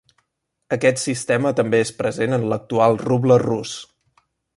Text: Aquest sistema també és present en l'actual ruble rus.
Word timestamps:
Aquest 0.77 1.01
sistema 1.01 1.51
també 1.59 1.81
és 1.87 1.91
present 1.99 2.33
en 2.39 2.47
l'actual 2.53 2.97
ruble 3.03 3.39
rus. 3.45 3.75